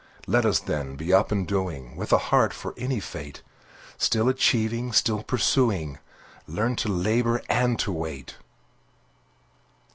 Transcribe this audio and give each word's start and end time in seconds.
Let 0.25 0.47
us, 0.47 0.57
then, 0.59 0.95
be 0.95 1.13
up 1.13 1.31
and 1.31 1.47
doing, 1.47 1.95
With 1.95 2.11
a 2.11 2.17
heart 2.17 2.53
for 2.55 2.73
any 2.75 2.99
fate; 2.99 3.43
Still 3.99 4.29
achieving, 4.29 4.93
still 4.93 5.21
pursuing, 5.21 5.99
Learn 6.47 6.75
to 6.77 6.89
labor 6.89 7.43
and 7.47 7.77
to 7.81 7.91
wait. 7.91 8.33